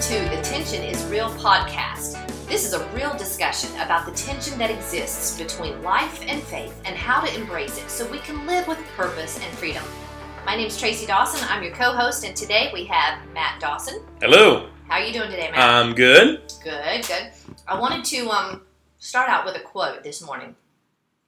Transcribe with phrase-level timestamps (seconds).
[0.00, 2.18] to the Tension is Real podcast.
[2.46, 6.94] This is a real discussion about the tension that exists between life and faith and
[6.94, 9.82] how to embrace it so we can live with purpose and freedom.
[10.44, 11.46] My name is Tracy Dawson.
[11.48, 14.02] I'm your co-host, and today we have Matt Dawson.
[14.20, 14.68] Hello.
[14.86, 15.60] How are you doing today, Matt?
[15.60, 16.42] I'm good.
[16.62, 17.30] Good, good.
[17.66, 18.66] I wanted to um,
[18.98, 20.54] start out with a quote this morning.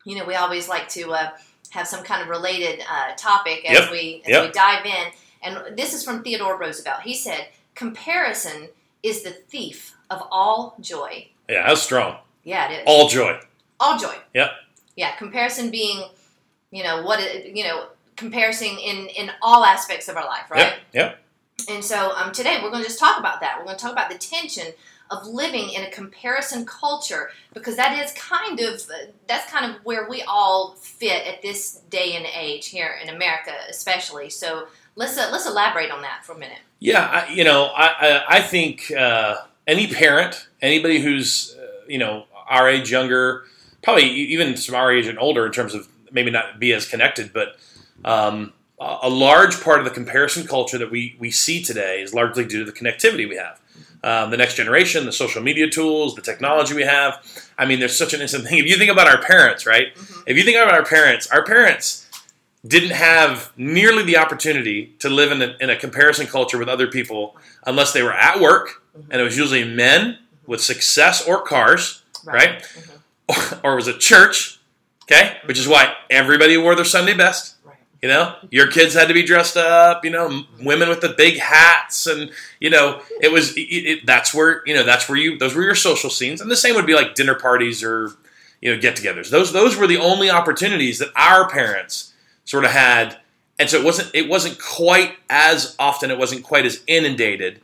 [0.04, 1.30] You know, we always like to uh,
[1.70, 4.44] have some kind of related uh, topic as Yep, we as yep.
[4.44, 5.06] we dive in.
[5.40, 7.00] And this is from Theodore Roosevelt.
[7.00, 7.48] He said,
[7.78, 8.68] "Comparison
[9.02, 12.18] is the thief of all joy." Yeah, that's strong.
[12.42, 12.82] Yeah, it is.
[12.86, 13.38] All joy.
[13.78, 14.16] all joy.
[14.34, 14.50] Yep.
[14.96, 16.02] Yeah, comparison being,
[16.72, 20.58] you know, what it, you know, comparison in in all aspects of our life, right?
[20.58, 20.74] Yep.
[20.92, 21.18] Yep.
[21.70, 23.56] And so um, today we're going to just talk about that.
[23.58, 24.72] We're going to talk about the tension
[25.10, 28.82] of living in a comparison culture because that is kind of
[29.26, 33.52] that's kind of where we all fit at this day and age here in America,
[33.70, 34.30] especially.
[34.30, 34.68] So
[34.98, 36.58] let's uh, let's elaborate on that for a minute.
[36.80, 41.98] Yeah, I, you know, I I, I think uh, any parent, anybody who's uh, you
[41.98, 43.44] know our age, younger,
[43.82, 47.32] probably even some our age and older, in terms of maybe not be as connected,
[47.32, 47.56] but
[48.04, 52.44] um, a large part of the comparison culture that we we see today is largely
[52.44, 53.60] due to the connectivity we have.
[54.04, 57.20] Um, the next generation, the social media tools, the technology we have.
[57.58, 58.58] I mean, there's such an instant thing.
[58.58, 59.88] If you think about our parents, right?
[60.26, 62.07] If you think about our parents, our parents
[62.66, 66.86] didn't have nearly the opportunity to live in a, in a comparison culture with other
[66.88, 67.36] people
[67.66, 72.62] unless they were at work, and it was usually men with success or cars, right?
[72.62, 72.94] Mhm.
[73.28, 74.58] Or, or it was a church,
[75.04, 75.36] okay?
[75.44, 77.56] Which is why everybody wore their Sunday best.
[77.64, 77.76] Right.
[78.02, 80.04] You know, your kids had to be dressed up.
[80.04, 84.32] You know, women with the big hats, and you know, it was it, it, that's
[84.34, 86.86] where you know that's where you those were your social scenes, and the same would
[86.86, 88.12] be like dinner parties or
[88.62, 89.30] you know get-togethers.
[89.30, 92.07] Those those were the only opportunities that our parents
[92.48, 93.18] sort of had,
[93.58, 96.10] and so it wasn't it wasn't quite as often.
[96.10, 97.60] It wasn't quite as inundated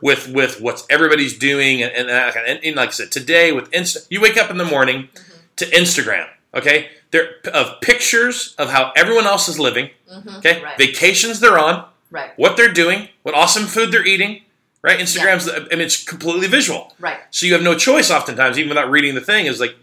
[0.00, 4.06] with with what everybody's doing, and, and, and, and like I said, today with Insta,
[4.10, 5.08] you wake up in the morning
[5.56, 6.26] to Instagram.
[6.54, 9.90] Okay, there of pictures of how everyone else is living.
[10.12, 10.38] Mhm.
[10.38, 10.78] Okay, Right.
[10.78, 12.30] vacations they're on, Right.
[12.36, 14.42] what they're doing, what awesome food they're eating.
[14.80, 17.18] Right, Instagram's I mean it's completely visual, Right.
[17.30, 18.10] so you have no choice.
[18.12, 19.74] Oftentimes, even without reading the thing, is like,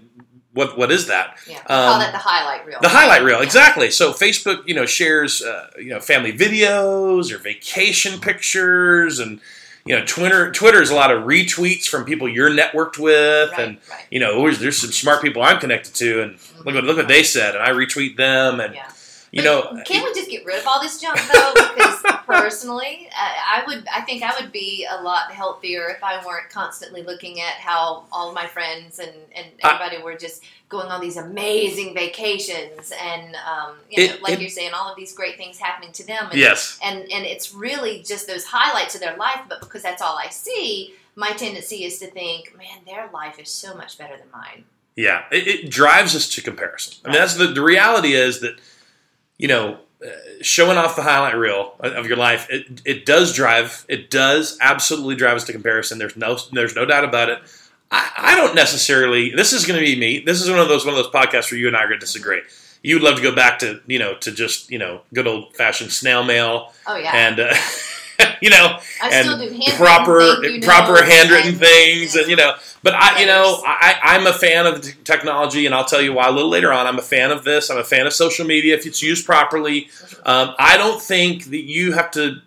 [0.56, 1.38] what what is that?
[1.48, 1.60] Yeah.
[1.60, 2.80] We call that the highlight reel.
[2.82, 3.44] The highlight reel, Yeah.
[3.44, 3.92] exactly.
[3.92, 9.40] So Facebook, you know, shares uh, you know family videos or vacation pictures, and
[9.86, 10.52] you know Twitter.
[10.52, 13.60] Twitter is a lot of retweets from people you're networked with, Right.
[13.60, 14.06] and right.
[14.10, 17.08] you know there's, there's some smart people I'm connected to, and look what look what
[17.08, 18.88] they said, and I retweet them, and Yeah.
[19.36, 21.54] You know, can't we just get rid of all this junk though?
[21.76, 26.26] Because personally, I, I would, I think I would be a lot healthier if I
[26.26, 30.88] weren't constantly looking at how all my friends and, and I- everybody were just going
[30.88, 34.96] on these amazing vacations and, um, you know, It- like it- you're saying, all of
[34.96, 36.28] these great things happening to them.
[36.32, 39.42] And, yes, and and it's really just those highlights of their life.
[39.50, 43.50] But because that's all I see, my tendency is to think, man, their life is
[43.50, 44.64] so much better than mine.
[44.96, 46.96] Yeah, it, it drives us to comparison.
[47.04, 48.56] I mean, that's the, the reality is that,
[49.38, 50.10] you know, uh,
[50.42, 54.58] showing off the highlight reel of of your life, it, it does drive, it does
[54.62, 55.98] absolutely drive us to comparison.
[55.98, 57.40] There's no, there's no doubt about it.
[57.92, 59.32] I, I don't necessarily.
[59.32, 60.20] This is going to be me.
[60.20, 62.00] This is one of those one of those podcasts where you and I are going
[62.00, 62.42] to disagree.
[62.84, 65.56] You would love to go back to you know to just you know good old
[65.56, 67.54] fashioned snail mail Oh yeah, and uh,
[68.42, 72.36] you know I and still do proper thank you proper handwritten and- things and you
[72.36, 75.86] know but i you know I, i'm a fan of the t- technology and i'll
[75.86, 76.86] tell you why a little later on.
[76.88, 77.70] I'm a fan of this.
[77.70, 79.90] I'm a fan of social media if it's used properly.
[80.26, 82.42] Um, i don't think that you have to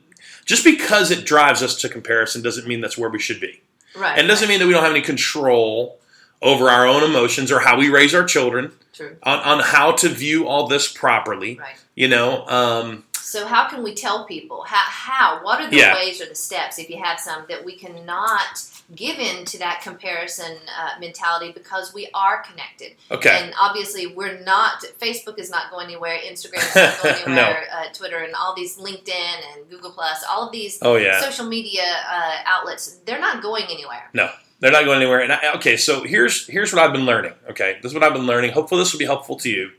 [0.45, 3.61] just because it drives us to comparison doesn't mean that's where we should be.
[3.95, 5.99] Right, and it doesn't mean that we don't have any control
[6.41, 9.17] over our own emotions or how we raise our children true.
[9.25, 11.59] on, on how to view all this properly.
[11.59, 11.75] Right.
[11.95, 14.85] you know um, So how can we tell people how?
[15.09, 15.41] How?
[15.45, 15.95] What are the Yeah.
[15.95, 18.63] ways or the steps, if you have some, that we cannot
[18.97, 22.93] give in to that comparison uh, mentality because we are connected?
[23.11, 24.83] okay And obviously, we're not.
[24.99, 26.17] Facebook is not going anywhere.
[26.33, 27.43] Instagram is not going No.
[27.45, 27.69] anywhere.
[27.77, 31.47] uh, Twitter and all these LinkedIn and Google Plus, all of these oh yeah social
[31.47, 34.09] media uh, outlets, they're not going anywhere.
[34.15, 34.31] No.
[34.61, 35.21] They're not going anywhere.
[35.21, 37.35] And I, okay, so here's here's what I've been learning.
[37.51, 38.51] Okay, this is what I've been learning.
[38.53, 39.71] Hopefully, this will be helpful to you.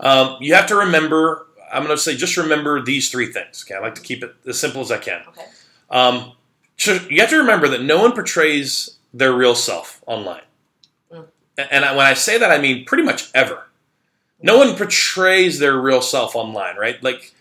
[0.00, 1.46] Um, you have to remember.
[1.72, 3.64] I'm going to say just remember these three things.
[3.64, 5.22] Okay, I like to keep it as simple as I can.
[5.28, 5.46] Okay.
[5.90, 6.32] Um,
[7.08, 10.42] you have to remember that no one portrays their real self online.
[11.12, 11.26] Mm.
[11.70, 13.66] And I, when I say that, I mean pretty much ever.
[14.42, 17.02] No one portrays their real self online, right?
[17.02, 17.34] Like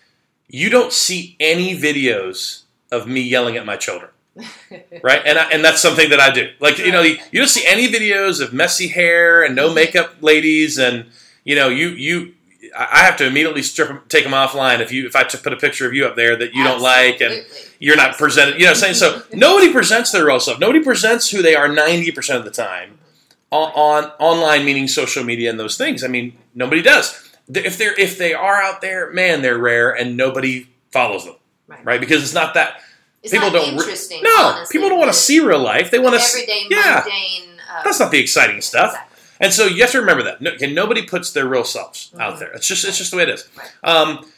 [0.48, 4.10] you don't see any videos of me yelling at my children
[5.04, 5.22] right?
[5.26, 6.52] And I, and that's something that I do.
[6.60, 10.16] Like you know, you, you don't see any videos of messy hair and no makeup
[10.22, 11.06] ladies, and
[11.44, 12.34] you know, you you
[12.78, 15.38] I I have to immediately strip 'em- take them offline if you if I to
[15.38, 17.46] put a picture of you up there that you don't like and
[17.80, 18.56] you're not presented.
[18.56, 19.24] You know, what I'm saying so.
[19.34, 20.60] Nobody presents their real self.
[20.60, 23.00] Nobody presents who they are ninety percent of the time
[23.52, 26.04] on, on online, meaning social media and those things.
[26.04, 27.30] I mean, nobody does.
[27.54, 31.36] If they're if they are out there, man, they're rare and nobody follows them,
[31.68, 31.84] Right.
[31.86, 32.00] right?
[32.00, 32.82] Because it's not that
[33.24, 33.72] It's people not don't.
[33.76, 34.22] re- interesting.
[34.22, 35.90] no, honestly, people don't want to see real life.
[35.92, 36.22] They want to.
[36.22, 37.02] See, everyday, yeah.
[37.06, 37.60] mundane.
[37.72, 38.92] Uh, that's not the exciting stuff.
[38.92, 39.09] exactly.
[39.40, 40.42] And so you have to remember that.
[40.42, 42.40] No, okay, nobody puts their real selves out Mhm.
[42.40, 42.52] there.
[42.54, 43.48] It's just it's just the way it is.
[43.84, 44.30] Um,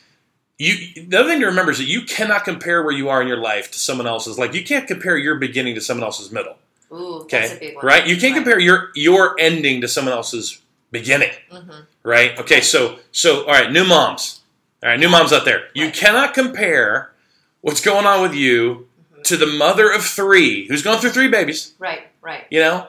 [0.58, 3.28] you the other thing to remember is that you cannot compare where you are in
[3.28, 4.38] your life to someone else's.
[4.38, 6.58] Like you can't compare your beginning to someone else's middle.
[6.94, 7.86] Ooh, Okay, that's a big one.
[7.86, 8.06] right?
[8.06, 10.60] You can't compare your your ending to someone else's
[10.92, 11.32] beginning.
[11.52, 11.86] Mhm.
[12.04, 12.38] Right?
[12.38, 14.42] Okay, so so all right, new moms.
[14.84, 15.70] All right, new moms out there.
[15.74, 15.94] You Right.
[15.94, 17.12] cannot compare
[17.62, 18.88] what's going on with you
[19.18, 19.24] Mhm.
[19.24, 22.46] to the mother of three who's going through three babies Right, right.
[22.52, 22.88] you know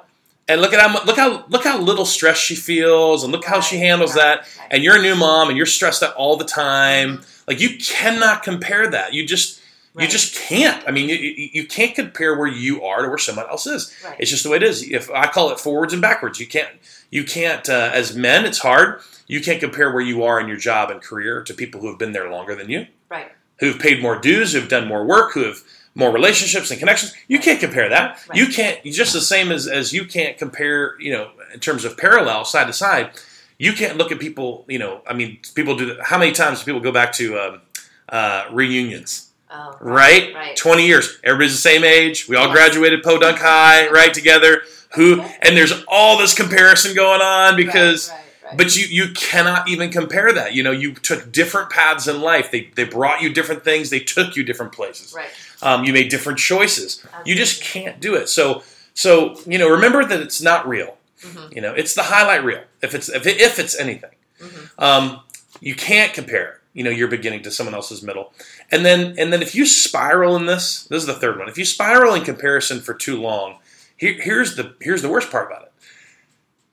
[0.52, 3.60] and look at how look how look how little stress she feels and look how
[3.60, 4.46] she handles that.
[4.70, 7.22] and you're a new mom and you're stressed out all the time.
[7.48, 9.14] Like you cannot compare that.
[9.14, 9.60] You just
[9.98, 10.86] you just can't.
[10.86, 13.94] I mean you, you, can't compare where you are to where someone else is.
[14.18, 14.82] It's just the way it is.
[14.90, 16.70] If i call it forwards and backwards you can't
[17.10, 19.00] you can't uh, as men it's hard.
[19.26, 21.98] You can't compare where you are in your job and career to people who have
[21.98, 22.86] been there longer than you.
[23.08, 23.30] Right.
[23.58, 25.62] who've paid more dues, who've done more work, who have
[25.94, 27.14] more relationships and connections.
[27.28, 28.18] You can't compare that.
[28.28, 28.38] Right.
[28.38, 31.96] You can't just the same as as you can't compare, you know, in terms of
[31.96, 33.10] parallel side to side.
[33.58, 35.02] You can't look at people, you know.
[35.06, 35.96] I mean, people do.
[36.02, 37.60] How many times do people go back to um,
[38.08, 39.30] uh, reunions?
[39.50, 40.56] Oh, Right, Right.
[40.56, 41.18] Twenty years.
[41.22, 42.26] Everybody's the same age.
[42.28, 42.56] We all Yes.
[42.56, 44.62] graduated Podunk High, right, together.
[44.94, 49.90] Who and there's all this comparison going on because Right, but you you cannot even
[49.90, 50.54] compare that.
[50.54, 52.50] You know, you took different paths in life.
[52.50, 53.90] They they brought you different things.
[53.90, 55.14] They took you different places.
[55.14, 55.28] right.
[55.62, 57.04] Um, you made different choices.
[57.24, 58.28] You just can't do it.
[58.28, 58.62] So
[58.94, 60.98] so you know, remember that it's not real.
[61.22, 61.54] Mhm.
[61.54, 62.62] You know, it's the highlight reel.
[62.82, 64.10] If it's if, it, if it's anything,
[64.40, 64.68] Mhm.
[64.82, 65.20] um,
[65.60, 66.60] you can't compare.
[66.74, 68.32] You know, your beginning to someone else's middle.
[68.70, 71.48] And then and then if you spiral in this, this is the third one.
[71.48, 73.58] If you spiral in comparison for too long,
[73.96, 75.72] here, here's the here's the worst part about it.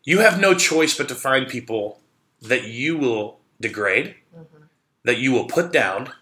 [0.04, 2.00] You have no choice but to find people
[2.42, 4.64] that you will degrade, Mhm.
[5.04, 6.14] that you will put down,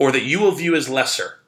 [0.00, 1.38] or that you will view as lesser,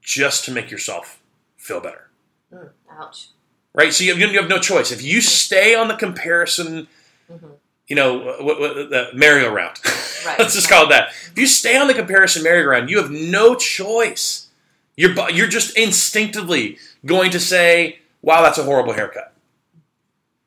[0.00, 1.18] just to make yourself
[1.58, 2.08] feel better.
[2.54, 3.28] Mm, ouch.
[3.74, 3.92] Right?
[3.92, 4.90] So you have, you have no choice.
[4.92, 6.88] If you stay on the comparison,
[7.30, 7.50] Mhm.
[7.88, 9.76] you know, what, what, the merry-go-round.
[10.26, 10.76] Right, Let's just right.
[10.76, 11.08] call it that.
[11.32, 14.48] If you stay on the comparison merry-go-round, you have no choice.
[14.94, 16.76] You're you're just instinctively
[17.06, 19.32] going to say, "Wow, that's a horrible haircut,"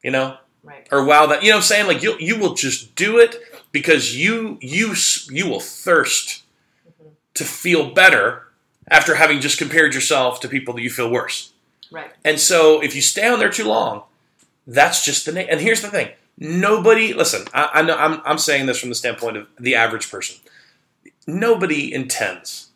[0.04, 0.88] you know, Right.
[0.92, 3.36] or "Wow, that," you know, what I'm saying like you you will just do it
[3.72, 4.94] because you you
[5.32, 6.43] you will thirst.
[7.36, 8.44] To feel better
[8.90, 11.52] after having just compared yourself to people that you feel worse.
[11.92, 12.12] Right.
[12.26, 14.04] And so if you stay on there too long,
[14.68, 15.48] that's just the name.
[15.50, 17.14] And here's the thing: nobody.
[17.14, 20.38] Listen, I, I know I'm, I'm saying this from the standpoint of the average person.
[21.28, 22.70] Nobody intends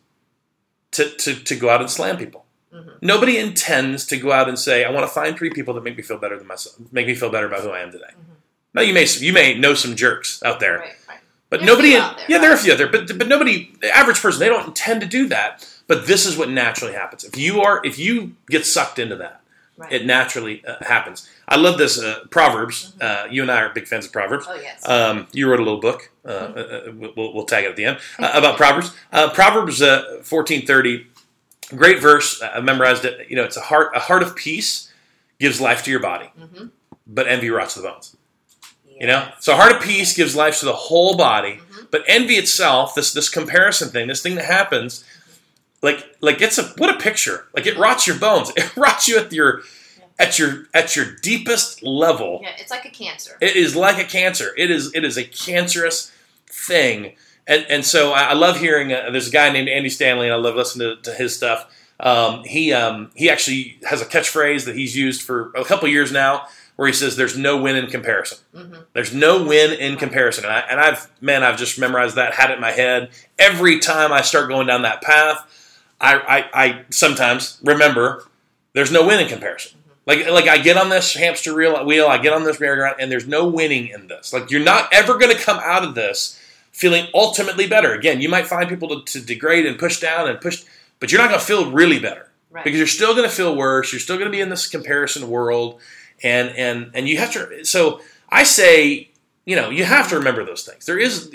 [0.92, 2.44] to, to, to go out and slam people.
[2.72, 2.92] Mhm.
[3.02, 5.96] Nobody intends to go out and say, "I want to find three people that make
[5.96, 8.34] me feel better than myself, make me feel better about who I am today." Mhm.
[8.74, 10.94] Now you may you may know some jerks out there, Right.
[11.50, 13.90] But There's nobody, there, yeah, there are a few out there, but but nobody, the
[13.96, 15.66] average person, they don't intend to do that.
[15.86, 17.24] But this is what naturally happens.
[17.24, 19.40] If you are, if you get sucked into that,
[19.78, 19.92] Right.
[19.92, 21.28] it naturally uh, happens.
[21.46, 22.94] I love this uh, Proverbs.
[23.00, 24.44] Uh, you and I are big fans of Proverbs.
[24.48, 24.86] oh yes.
[24.88, 26.10] Um, you wrote a little book.
[26.24, 28.92] Uh, uh, we'll, we'll tag it at the end uh, about Proverbs.
[29.12, 31.06] Uh, Proverbs uh, fourteen thirty,
[31.76, 32.42] great verse.
[32.42, 33.30] I memorized it.
[33.30, 33.92] You know, it's a heart.
[33.94, 34.92] A heart of peace
[35.38, 36.66] gives life to your body, mm-hmm.
[37.06, 38.16] but envy rots the bones.
[39.00, 41.86] You know, so heart of peace gives life to the whole body, Mhm.
[41.90, 45.04] but envy itself, this this comparison thing, this thing that happens,
[45.82, 47.46] like like it's a what a picture.
[47.54, 48.50] Like it rots your bones.
[48.56, 49.62] It rots you at your
[50.18, 52.40] at your at your deepest level.
[52.42, 53.36] Yeah, it's like a cancer.
[53.40, 54.52] It is like a cancer.
[54.56, 56.10] It is it is a cancerous
[56.48, 57.14] thing.
[57.46, 58.92] And and so I, I love hearing.
[58.92, 61.66] Uh, there's a guy named Andy Stanley, and I love listening to, to his stuff.
[62.00, 66.10] Um, he um, he actually has a catchphrase that he's used for a couple years
[66.12, 66.46] now,
[66.78, 70.52] where he says, "There's no win in comparison." hmm There's no win in comparison, and,
[70.52, 73.10] I, and I've man, I've just memorized that, had it in my head.
[73.36, 75.44] Every time I start going down that path,
[76.00, 76.14] I,
[76.54, 78.24] I, I sometimes remember
[78.74, 79.72] there's no win in comparison.
[80.06, 83.26] Like like I get on this hamster wheel, I get on this merry-go-round, and there's
[83.26, 84.32] no winning in this.
[84.32, 87.92] Like you're not ever going to come out of this feeling ultimately better.
[87.92, 90.62] Again, you might find people to, to degrade and push down and push,
[91.00, 92.64] but you're not going to feel really better Right.
[92.64, 93.92] because you're still going to feel worse.
[93.92, 95.80] You're still going to be in this comparison world,
[96.22, 97.64] and and and you have to.
[97.64, 99.10] So I say,
[99.44, 100.86] you know, you have to remember those things.
[100.86, 101.30] There is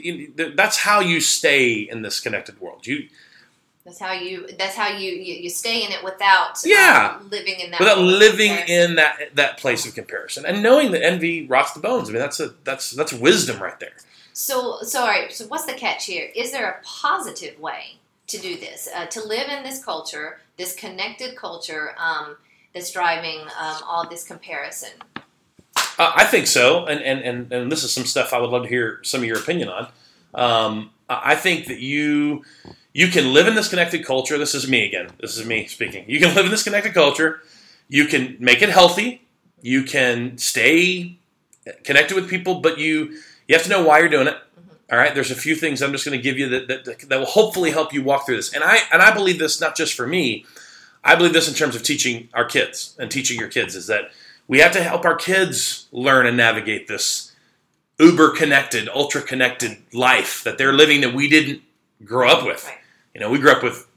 [0.55, 2.85] that's how you stay in this connected world.
[2.85, 3.07] You
[3.85, 4.47] That's how you.
[4.57, 7.17] That's how you you, you stay in it without Yeah.
[7.19, 11.03] um, living in that without living in that that place of comparison and knowing that
[11.03, 12.09] envy rots the bones.
[12.09, 13.93] I mean, that's a that's that's wisdom right there.
[14.33, 15.31] So, so all right.
[15.31, 16.29] So, what's the catch here?
[16.35, 17.97] Is there a positive way
[18.27, 18.89] to do this?
[18.95, 22.37] Uh, to live in this culture, this connected culture um,
[22.73, 24.89] that's driving um, all this comparison.
[25.75, 28.63] Uh, I think so, and, and and and this is some stuff I would love
[28.63, 29.87] to hear some of your opinion on.
[30.33, 32.43] Um, I think that you
[32.93, 34.37] you can live in this connected culture.
[34.37, 35.09] This is me again.
[35.19, 36.05] This is me speaking.
[36.07, 37.41] You can live in this connected culture.
[37.87, 39.27] You can make it healthy.
[39.61, 41.17] You can stay
[41.83, 44.37] connected with people, but you you have to know why you're doing it.
[44.91, 45.13] All right.
[45.13, 47.71] There's a few things I'm just going to give you that, that that will hopefully
[47.71, 48.53] help you walk through this.
[48.53, 50.45] And I and I believe this not just for me.
[51.03, 54.11] I believe this in terms of teaching our kids and teaching your kids is that
[54.47, 57.33] we have to help our kids learn and navigate this
[57.99, 61.61] uber connected, ultra connected life that they're living that we didn't
[62.03, 62.65] grow up with.
[62.65, 62.77] Right.
[63.13, 63.87] You know, we grew up with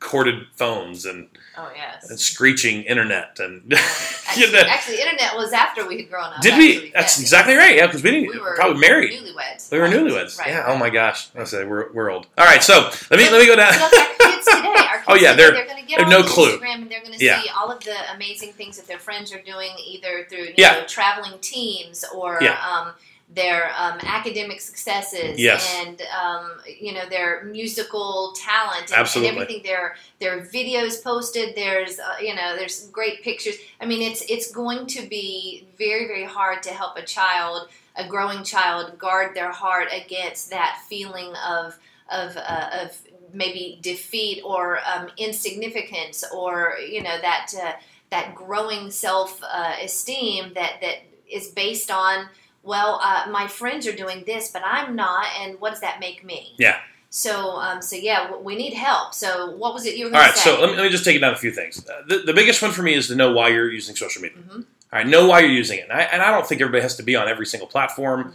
[0.00, 2.08] corded phones and, Oh yes.
[2.10, 3.62] and screeching internet and
[4.44, 6.40] Actually, know, actually, the internet was after we had grown up.
[6.42, 6.74] did we?
[6.76, 7.20] actually, That's yes.
[7.20, 7.76] exactly right.
[7.76, 9.12] Yeah, because we didn't We were probably married.
[9.12, 9.70] Newlyweds.
[9.70, 10.38] We were newlyweds.
[10.38, 10.48] Right.
[10.48, 10.64] Yeah.
[10.66, 11.28] Oh my gosh.
[11.34, 12.26] I say we're, we're old.
[12.38, 12.62] All right.
[12.62, 13.72] So let me let me go down.
[13.72, 14.66] Look, our kids today.
[14.66, 16.58] Our kids Oh, yeah, today, they're- they're going to get on no clue.
[16.58, 17.40] Instagram and they're going to Yeah.
[17.42, 20.80] see all of the amazing things that their friends are doing, either through you Yeah.
[20.80, 22.58] know traveling teams or Yeah.
[22.66, 22.92] um,
[23.28, 25.74] their um, academic successes Yes.
[25.84, 29.62] and um, you know their musical talent and, and everything.
[29.64, 31.54] Their their videos posted.
[31.56, 33.56] There's uh, you know there's great pictures.
[33.80, 38.06] I mean it's it's going to be very very hard to help a child, a
[38.06, 41.76] growing child, guard their heart against that feeling of
[42.10, 42.96] of uh, of
[43.32, 47.72] maybe defeat or um, insignificance or you know that uh,
[48.10, 52.28] that growing self uh, esteem that that is based on
[52.66, 56.22] well uh, my friends are doing this but I'm not and what does that make
[56.24, 56.76] me Yeah.
[57.08, 60.28] so um, so yeah we need help so what was it you were going to
[60.28, 60.36] right.
[60.36, 61.74] say So let me, let me just take it down a few things.
[61.88, 64.38] Uh, the, the biggest one for me is to know why you're using social media.
[64.42, 64.60] Mhm.
[64.92, 65.06] All right.
[65.06, 65.86] Know why you're using it.
[65.90, 68.32] And I, and I don't think everybody has to be on every single platform.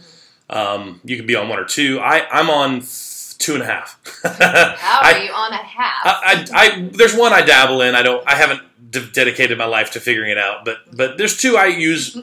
[0.50, 0.58] Mm-hmm.
[0.58, 1.98] Um, you can be on one or two.
[2.00, 2.82] I, I'm on
[3.38, 3.98] two and a half.
[4.22, 4.30] how
[5.02, 6.14] I- are you on a half I,
[6.52, 7.94] I, I there's one I dabble in.
[7.94, 8.22] I don't.
[8.28, 8.60] I haven't
[8.90, 10.64] de- dedicated my life to figuring it out.
[10.66, 12.18] But but there's two I use,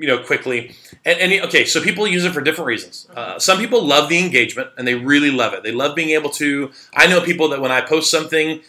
[0.00, 0.74] you know, quickly.
[1.04, 3.08] And, and okay, so people use it for different reasons.
[3.14, 5.62] Uh, some people love the engagement and they really love it.
[5.62, 6.70] They love being able to.
[6.94, 8.60] I know people that when I post something,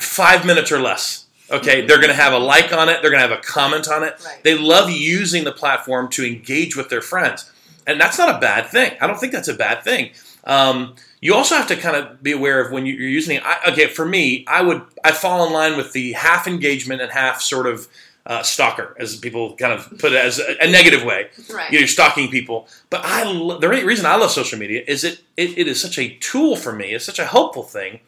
[0.00, 1.26] five minutes or less.
[1.50, 3.02] Okay, they're going to have a like on it.
[3.02, 4.14] They're going to have a comment on it.
[4.24, 4.42] Right.
[4.42, 7.50] They love using the platform to engage with their friends,
[7.86, 8.92] and that's not a bad thing.
[9.00, 10.10] I don't think that's a bad thing.
[10.44, 13.42] Um, you also have to kind of be aware of when you- you're using it.
[13.44, 17.12] I, okay, for me, I would I fall in line with the half engagement and
[17.12, 17.88] half sort of
[18.26, 21.28] uh, stalker, as people kind of put it as a, a negative way.
[21.50, 22.68] right You know, you're stalking people.
[22.90, 25.98] But I lo- the reason I love social media is it, it it is such
[25.98, 26.94] a tool for me.
[26.94, 28.00] It's such a helpful thing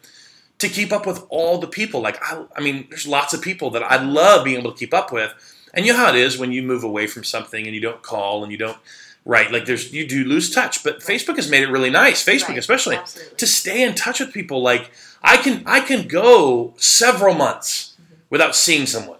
[0.57, 2.01] to keep up with all the people.
[2.01, 4.93] Like I, I mean, there's lots of people that I love being able to keep
[4.93, 5.31] up with.
[5.73, 8.01] And you know how it is when you move away from something and you don't
[8.01, 8.77] call and you don't
[9.23, 9.51] write.
[9.51, 10.83] Like there's you do lose touch.
[10.83, 12.25] But Facebook has made it really nice.
[12.25, 12.57] Facebook Right.
[12.57, 13.37] especially Absolutely.
[13.37, 14.63] to stay in touch with people.
[14.63, 14.89] Like
[15.21, 17.95] I can I can go several months
[18.31, 19.16] without seeing someone.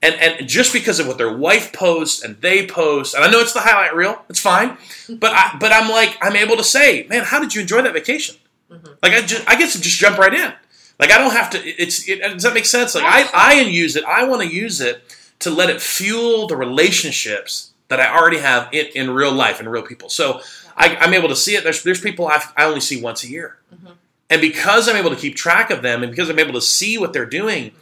[0.00, 3.40] And and just because of what their wife posts and they post, and I know
[3.40, 4.76] it's the highlight reel, it's fine.
[5.08, 7.92] But I but I'm like I'm able to say, man, how did you enjoy that
[7.94, 8.36] vacation?
[8.70, 8.96] Mhm.
[9.02, 10.52] Like I just I get to just jump right in.
[11.00, 11.58] Like I don't have to.
[11.66, 12.94] It's it, does that make sense?
[12.94, 14.04] Like I I use it.
[14.04, 15.02] I want to use it
[15.40, 19.70] to let it fuel the relationships that I already have in, in real life and
[19.70, 20.08] real people.
[20.10, 20.40] So
[20.76, 21.64] I, I'm able to see it.
[21.64, 23.92] There's there's people I I only see once a year, Mhm.
[24.30, 26.98] and because I'm able to keep track of them, and because I'm able to see
[26.98, 27.72] what they're doing,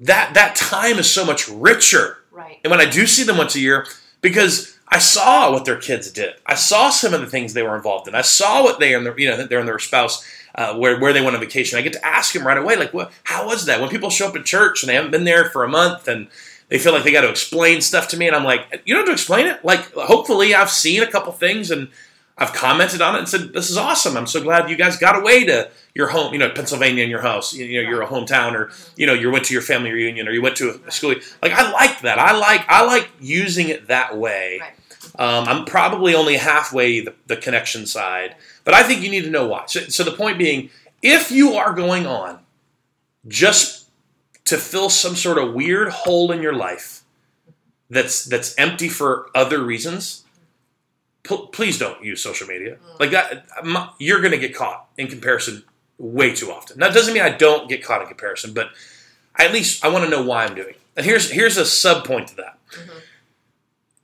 [0.00, 2.18] that that time is so much richer.
[2.32, 3.86] right And when I do see them once a year,
[4.20, 7.76] because I saw what their kids did, I saw some of the things they were
[7.76, 8.14] involved in.
[8.14, 11.12] I saw what they and their, you know they're and their spouse uh, where where
[11.12, 11.78] they went on vacation.
[11.78, 13.12] I get to ask them right away, like, what?
[13.24, 13.80] How was that?
[13.80, 16.28] When people show up at church and they haven't been there for a month and
[16.68, 19.02] they feel like they got to explain stuff to me, and I'm like, you don't
[19.02, 19.64] have to explain it.
[19.64, 21.88] Like, hopefully, I've seen a couple things and
[22.40, 24.16] I've commented on it and said, "This is awesome.
[24.16, 27.20] I'm so glad you guys got away to your home, you know, Pennsylvania in your
[27.20, 27.52] house.
[27.52, 30.32] You, know, you're a hometown, or you know, you went to your family reunion, or
[30.32, 31.14] you went to a, a school.
[31.42, 32.18] Like, I like that.
[32.18, 34.58] I like I like using it that way.
[34.60, 34.72] Right.
[35.18, 39.30] Um, I'm probably only halfway the, the connection side, but I think you need to
[39.30, 39.64] know why.
[39.66, 40.70] So, so the point being,
[41.02, 42.38] if you are going on
[43.26, 43.88] just
[44.44, 47.02] to fill some sort of weird hole in your life
[47.88, 50.24] that's that's empty for other reasons,
[51.22, 53.46] pl- please don't use social media like that.
[53.62, 55.64] m- You're going to get caught in comparison
[55.98, 56.78] way too often.
[56.78, 58.70] Now, it doesn't mean I don't get caught in comparison, but
[59.36, 60.70] at least I want to know why I'm doing.
[60.70, 60.80] it.
[60.96, 62.58] And here's here's a sub point to that.
[62.72, 63.00] Mhm.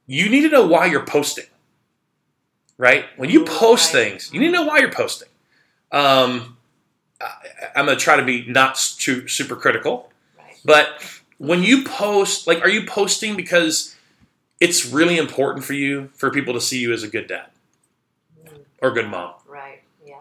[0.07, 1.47] You need to know why you're posting.
[2.79, 3.07] Right?
[3.17, 4.05] When you post Right.
[4.11, 5.29] things, you need to know why you're posting.
[5.91, 6.59] Um,
[7.21, 7.33] I,
[7.75, 10.13] I'm going to try to be not too super critical.
[10.39, 10.59] Right.
[10.65, 11.03] But
[11.39, 13.96] when you post, like, are you posting because
[14.61, 17.47] it's really important for you for people to see you as a good dad
[18.45, 19.35] Mm, or good mom?
[19.47, 19.83] Right.
[20.07, 20.21] Yeah.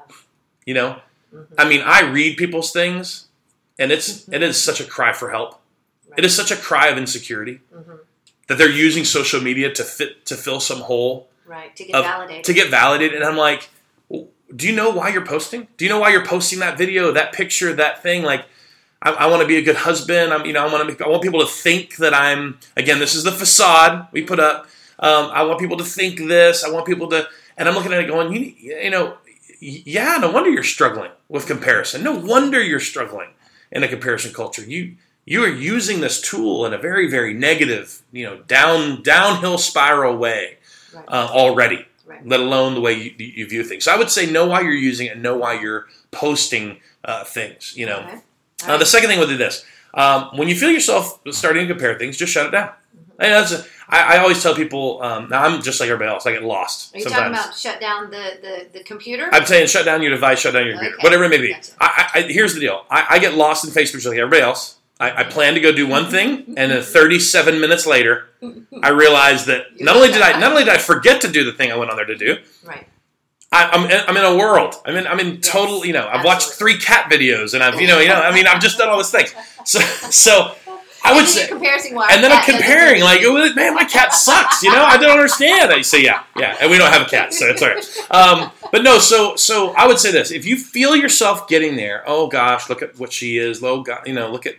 [0.65, 0.99] You know,
[1.33, 1.45] Mhm.
[1.57, 3.27] I mean, I read people's things,
[3.79, 5.61] and it's it is such a cry for help.
[6.09, 6.19] Right.
[6.19, 7.99] It is such a cry of insecurity Mhm.
[8.47, 11.75] that they're using social media to fit to fill some hole Right.
[11.75, 12.43] To get Of- validated.
[12.45, 13.15] to get validated.
[13.21, 13.69] And I'm like,
[14.55, 15.67] do you know why you're posting?
[15.77, 18.23] Do you know why you're posting that video, that picture, that thing?
[18.23, 18.45] Like,
[19.01, 20.33] I, I want to be a good husband.
[20.33, 21.05] I'm, you know, I want to.
[21.05, 22.59] I want people to think that I'm.
[22.75, 24.67] Again, this is the facade we put up.
[24.99, 26.63] Um, I want people to think this.
[26.63, 27.27] I want people to.
[27.57, 29.17] And I'm looking at it going, you, you know,
[29.59, 30.17] yeah.
[30.19, 32.03] No wonder you're struggling with comparison.
[32.03, 33.29] No wonder you're struggling
[33.71, 34.63] in a comparison culture.
[34.63, 39.57] You you are using this tool in a very very negative, you know, down downhill
[39.57, 40.57] spiral way
[40.93, 41.05] Right.
[41.09, 42.25] uh, already right.
[42.25, 43.83] let alone the way you, you view things.
[43.83, 47.25] So I would say know why you're using it, and know why you're posting uh,
[47.25, 47.75] things.
[47.75, 47.97] You know.
[47.99, 48.19] Okay.
[48.65, 51.97] Uh, the second thing would be this: um, when you feel yourself starting to compare
[51.97, 52.71] things, just shut it down.
[53.17, 55.01] And that's a, I, I always tell people.
[55.01, 56.25] Um, now I'm just like everybody else.
[56.25, 57.37] I get lost Are you sometimes.
[57.37, 59.29] talking about shut down the, the, the computer?
[59.31, 61.03] I'm saying shut down your device, shut down your computer, Okay.
[61.03, 61.53] whatever it may be.
[61.53, 61.71] Gotcha.
[61.79, 64.41] I, I, I, here's the deal: I, I get lost in Facebook just like everybody
[64.41, 64.77] else.
[64.99, 68.29] I, I plan to go do one thing, and then 37 minutes later,
[68.81, 71.51] I realize that not only did I not only did I forget to do the
[71.53, 72.87] thing I went on there to do, right.
[73.55, 74.75] I, I'm in, I'm in a world.
[74.85, 75.85] I'm in I'm in Yes, total.
[75.85, 78.47] You know, I've watched three cat videos, and I've you know you know I mean
[78.47, 79.33] I've just done all these things.
[79.63, 80.55] So so
[81.05, 84.63] I would say, and then I'm comparing like, oh, man, my cat sucks.
[84.63, 85.71] You know, I don't understand.
[85.71, 88.11] I say, yeah, yeah, and we don't have a cat, so it's all right.
[88.11, 92.03] Um, but no, so so I would say this: if you feel yourself getting there,
[92.07, 93.61] oh gosh, look at what she is.
[93.61, 94.55] Low, God, you know, look at.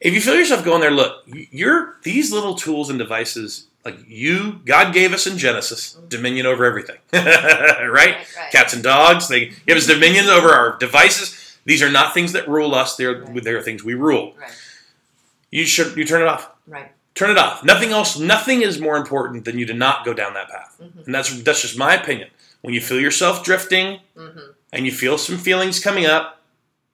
[0.00, 3.66] If you feel yourself going there, look, you're these little tools and devices.
[3.84, 7.24] Like you, God gave us in Genesis dominion over everything, right?
[7.24, 8.16] Right, right.
[8.52, 11.58] Cats and dogs, they give us dominion over our devices.
[11.64, 13.42] These are not things that rule us; they're Right.
[13.42, 14.34] they're things we rule.
[14.38, 14.50] Right.
[15.50, 16.92] You should you turn it off Right.
[17.14, 17.64] turn it off.
[17.64, 18.18] Nothing else.
[18.18, 20.76] Nothing is more important than you to not go down that path.
[20.82, 21.06] Mhm.
[21.06, 22.28] And that's that's just my opinion.
[22.60, 24.50] When you feel yourself drifting Mm-hmm.
[24.74, 26.42] and you feel some feelings coming up,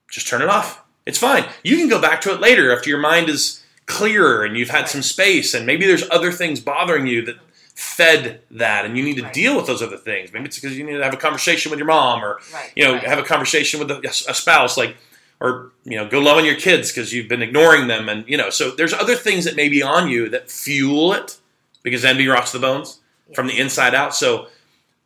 [0.09, 0.83] just turn it off.
[1.05, 1.45] It's fine.
[1.65, 4.81] You can go back to it later after your mind is clearer and you've had
[4.83, 4.89] Right.
[4.89, 7.37] some space and maybe there's other things bothering you that
[7.75, 9.33] fed that and you need to Right.
[9.33, 10.33] deal with those other things.
[10.33, 12.73] Maybe it's because you need to have a conversation with your mom or Right.
[12.75, 14.97] you know have a conversation with a, a spouse like
[15.41, 18.37] or you know go love on your kids because you've been ignoring them and you
[18.37, 21.37] know so there's other things that may be on you that fuel it
[21.83, 23.01] because envy rots the bones
[23.35, 24.47] from the inside out so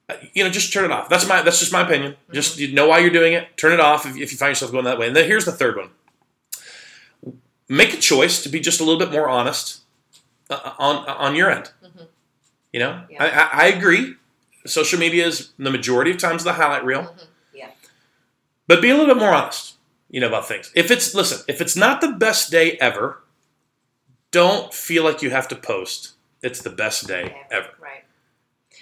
[0.08, 2.72] uh, you know just turn it off that's my that's just my opinion just you
[2.72, 4.98] know why you're doing it turn it off if, if you find yourself going that
[4.98, 5.88] way and then here's the third one
[7.70, 9.80] make a choice to be just a little bit more honest
[10.50, 12.06] uh, on on your end Mhm.
[12.72, 13.22] you know Yeah.
[13.24, 14.16] I, I, I agree
[14.66, 17.26] social media is the majority of times the highlight reel Mhm.
[17.54, 17.70] Yeah.
[18.66, 19.76] but be a little bit more honest
[20.10, 23.22] you know about things if it's listen if it's not the best day ever
[24.32, 27.42] don't feel like you have to post it's the best day Okay.
[27.50, 28.04] ever Right.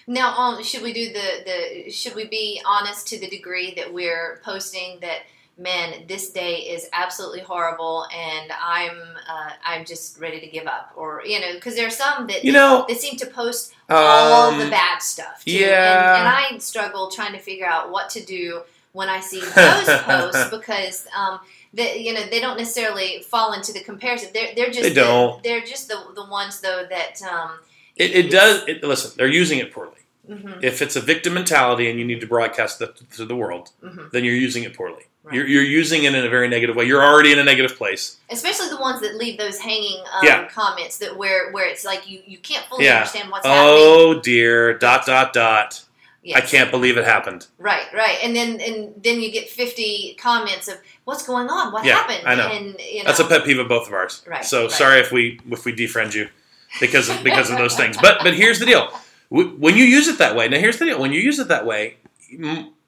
[0.07, 1.91] Now, um, should we do the the?
[1.91, 5.21] Should we be honest to the degree that we're posting that?
[5.59, 8.97] Man, this day is absolutely horrible, and I'm
[9.29, 12.45] uh, I'm just ready to give up, or you know, because there are some that
[12.45, 15.45] you know that seem to post all the um, bad stuff.
[15.45, 15.53] Too.
[15.53, 16.17] yeah.
[16.17, 19.99] and, and I struggle trying to figure out what to do when I see those
[20.03, 21.41] posts because um,
[21.75, 24.31] they, you know they don't necessarily fall into the comparison.
[24.33, 25.43] They're they're just They don't.
[25.43, 27.59] The, they're just the the ones though that um,
[27.99, 29.93] it, it does it, listen they're using it poorly
[30.29, 33.71] mhm, if it's a victim mentality and you need to broadcast that to the world
[33.83, 34.11] mhm.
[34.13, 35.37] then you're using it poorly Right.
[35.37, 38.17] you're, you're using it in a very negative way you're already in a negative place
[38.31, 40.49] especially the ones that leave those hanging um, Yeah.
[40.49, 42.97] comments that where where it's like you you can't fully Yeah.
[42.99, 43.75] understand what's happening.
[43.77, 45.85] oh dear dot dot dot
[46.23, 46.37] Yes.
[46.39, 50.67] i can't believe it happened Right, right, and then and then you get fifty comments
[50.69, 52.49] of what's going on, what Yeah, happened, I know.
[52.49, 54.23] and you know, That's a pet peeve of both of ours.
[54.27, 54.71] Right, So right.
[54.71, 56.29] sorry if we if we defriend you
[56.81, 57.97] because of, because of those things.
[57.97, 58.91] But but here's the deal:
[59.31, 60.49] when you use it that way.
[60.49, 61.97] Now here's the deal: when you use it that way,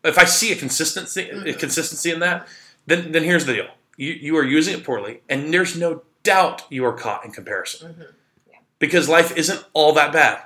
[0.05, 1.59] if I see a consistency a Mhm.
[1.59, 2.49] consistency in that,
[2.87, 6.65] then then here's the deal: you you are using it poorly, and there's no doubt
[6.71, 8.55] you are caught in comparison Mhm.
[8.79, 10.43] because life isn't all that bad.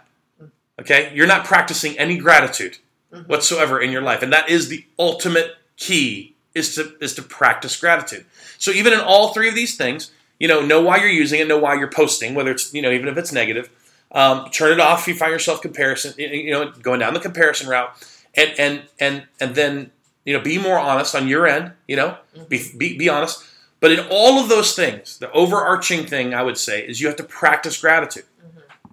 [0.80, 2.78] Okay, you're not practicing any gratitude
[3.12, 3.26] Mhm.
[3.28, 7.76] whatsoever in your life, and that is the ultimate key is to is to practice
[7.76, 8.24] gratitude.
[8.58, 11.46] So even in all three of these things, you know, know why you're using it,
[11.48, 13.68] know why you're posting, whether it's you know even if it's negative.
[14.12, 17.66] Um, turn it off if you find yourself comparison, you know, going down the comparison
[17.68, 17.90] route,
[18.36, 19.90] and and and and then
[20.24, 21.72] you know be more honest on your end.
[21.88, 22.18] You know,
[22.48, 23.44] be be, be honest.
[23.80, 27.16] But in all of those things, the overarching thing I would say is you have
[27.16, 28.24] to practice gratitude.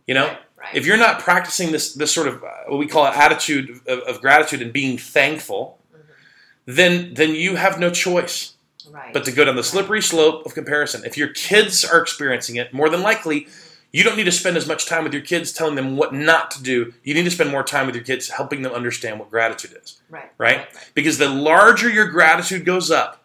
[0.08, 0.76] You know, right, right.
[0.76, 4.00] if you're not practicing this this sort of uh, what we call an attitude of,
[4.00, 6.76] of gratitude and being thankful, Mhm.
[6.76, 8.54] then then you have no choice
[8.90, 9.14] Right.
[9.14, 11.06] but to go down the slippery slope of comparison.
[11.06, 13.48] If your kids are experiencing it, more than likely,
[13.92, 16.52] you don't need to spend as much time with your kids telling them what not
[16.52, 16.94] to do.
[17.04, 20.00] You need to spend more time with your kids helping them understand what gratitude is,
[20.10, 20.32] right.
[20.38, 20.68] right?
[20.94, 23.24] Because the larger your gratitude goes up,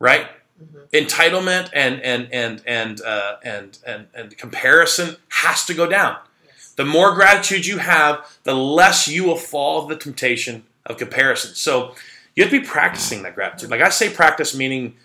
[0.00, 0.26] right?
[0.60, 1.06] Mhm.
[1.06, 6.16] Entitlement and and and and uh, and and and comparison has to go down.
[6.44, 6.72] Yes.
[6.76, 11.54] The more gratitude you have, the less you will fall to the temptation of comparison.
[11.54, 11.94] So
[12.34, 13.70] you have to be practicing that gratitude.
[13.70, 14.96] Like I say, practice meaning,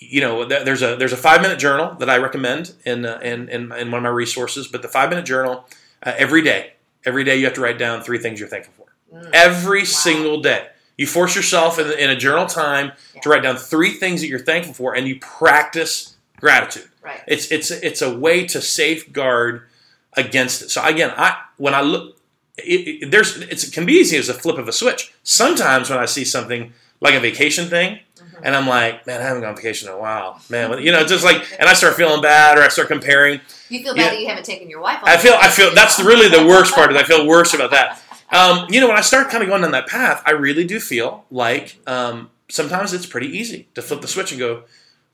[0.00, 3.48] you know, there's a there's a five minute journal that I recommend in uh, in,
[3.50, 4.66] in in one of my resources.
[4.66, 5.66] But the five minute journal
[6.02, 6.72] uh, every day,
[7.04, 9.14] every day you have to write down three things you're thankful for.
[9.14, 9.30] Mm.
[9.34, 13.90] Every single day, you force yourself in, in a journal time to write down three
[13.90, 16.88] things that you're thankful for, and you practice gratitude.
[17.02, 17.20] Right.
[17.28, 19.68] It's it's it's a way to safeguard
[20.14, 20.70] against it.
[20.70, 22.16] So again, I when I look,
[22.56, 25.12] it, it, there's it's, it can be easy as a flip of a switch.
[25.22, 28.00] Sometimes when I see something like a vacation thing.
[28.42, 30.82] And I'm like, man, I haven't gone on vacation in a while, man.
[30.82, 33.40] You know, just like, and I start feeling bad, or I start comparing.
[33.68, 34.10] You feel bad Yeah.
[34.10, 36.74] that you haven't taken your wife on I feel I feel that's really the worst
[36.74, 36.90] part.
[36.92, 38.00] Is I feel worse about that.
[38.32, 40.78] Um, you know, when I start kind of going down that path, I really do
[40.78, 44.62] feel like um, sometimes it's pretty easy to flip the switch and go,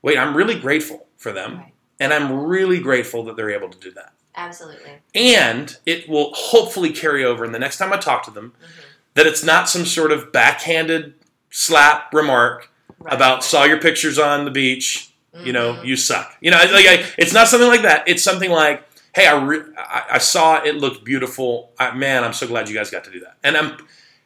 [0.03, 1.57] wait, I'm really grateful for them.
[1.57, 1.73] Right.
[1.99, 4.13] And I'm really grateful that they're able to do that.
[4.35, 4.91] Absolutely.
[5.15, 8.83] And it will hopefully carry over in the next time I talk to them Mhm.
[9.15, 11.15] that it's not some sort of backhanded
[11.49, 13.13] slap remark Right.
[13.13, 15.11] about saw your pictures on the beach,
[15.43, 15.85] you know, Mhm.
[15.85, 16.35] you suck.
[16.41, 18.07] You know, like I, it's not something like that.
[18.07, 18.83] It's something like,
[19.13, 21.71] hey, I, re- I, I saw it, it looked beautiful.
[21.77, 23.35] I, man, I'm so glad you guys got to do that.
[23.43, 23.77] And I'm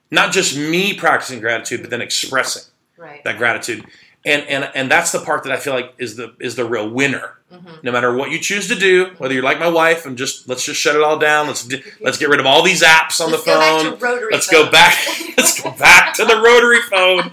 [0.10, 2.64] not just me practicing gratitude, but then expressing
[2.98, 3.22] right.
[3.26, 3.86] that gratitude.
[4.24, 6.90] And, and and that's the part that I feel like is the is the real
[6.90, 7.40] winner.
[7.52, 7.84] Mhm.
[7.84, 10.64] No matter what you choose to do, whether you're like my wife and just let's
[10.64, 11.48] just shut it all down.
[11.48, 14.00] Let's do, let's get rid of all these apps on Let's the go back phone.
[14.00, 14.98] to Let's go back.
[15.38, 17.32] Let's go back to the rotary phone.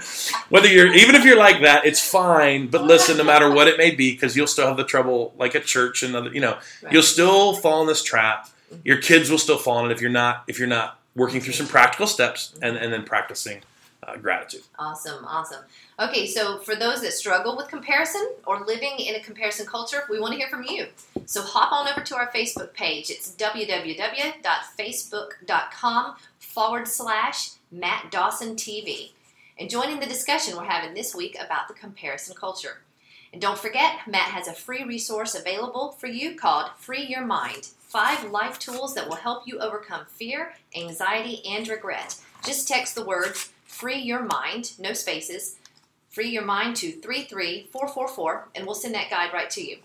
[0.48, 2.66] Whether you're even if you're like that, it's fine.
[2.68, 5.54] But listen, no matter what it may be, because you'll still have the trouble like
[5.54, 6.92] at church and other, you know, Right.
[6.92, 8.48] you'll still fall in this trap.
[8.84, 11.52] Your kids will still fall in it if you're not if you're not working through
[11.54, 13.60] some practical steps and and then practicing
[14.08, 14.62] uh, gratitude.
[14.78, 15.64] Awesome, awesome.
[15.98, 20.18] Okay, so for those that struggle with comparison or living in a comparison culture, we
[20.20, 20.86] want to hear from you.
[21.26, 23.10] So hop on over to our Facebook page.
[23.10, 29.10] It's www.facebook.com forward slash Matt Dawson TV.
[29.58, 32.78] And join in the discussion we're having this week about the comparison culture.
[33.32, 37.68] And don't forget, Matt has a free resource available for you called Free Your Mind
[37.78, 42.16] Five Life Tools that will help you overcome fear, anxiety, and regret.
[42.44, 45.54] Just text the words Free Your Mind, no spaces,
[46.10, 49.76] Free Your Mind to 33444, and we'll send that guide right to you.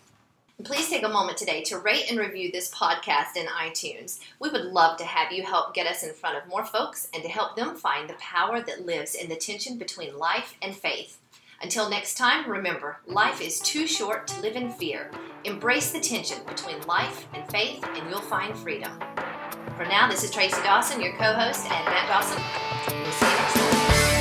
[0.63, 4.19] Please take a moment today to rate and review this podcast in iTunes.
[4.39, 7.21] We would love to have you help get us in front of more folks and
[7.21, 11.19] to help them find the power that lives in the tension between life and faith.
[11.61, 15.11] Until next time, remember, life is too short to live in fear.
[15.43, 18.91] Embrace the tension between life and faith, and you'll find freedom.
[19.77, 22.41] For now, this is Tracy Dawson, your co host, and Matt Dawson.
[23.01, 24.12] We'll see you next time.